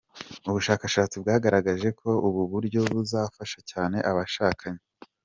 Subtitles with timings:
[0.49, 4.81] Ubushakashatsi bwagaragaraje ko ubu buryo buzafasha cyane abashakanye.